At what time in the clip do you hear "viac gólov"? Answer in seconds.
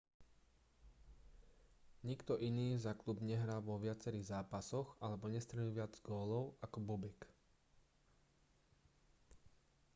5.79-6.45